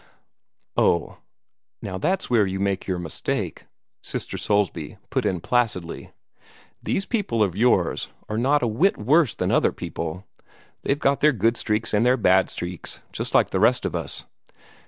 [0.75, 1.19] "Oh,
[1.79, 3.65] now that's where you make your mistake,"
[4.01, 6.09] Sister Soulsby put in placidly.
[6.81, 10.25] "These people of yours are not a whit worse than other people.
[10.81, 14.25] They've got their good streaks and their bad streaks, just like the rest of us.